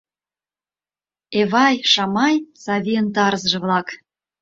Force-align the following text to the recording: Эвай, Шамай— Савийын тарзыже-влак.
Эвай, 1.39 1.75
Шамай— 1.91 2.35
Савийын 2.63 3.07
тарзыже-влак. 3.15 3.87